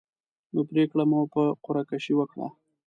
[0.53, 2.47] نو پرېکړه مو په قره کشۍ وکړه.